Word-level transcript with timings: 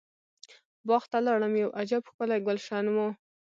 باغ 0.87 1.03
ته 1.11 1.17
لاړم 1.25 1.53
یو 1.63 1.69
عجب 1.79 2.03
ښکلی 2.09 2.37
ګلشن 2.47 2.85
و. 2.93 2.97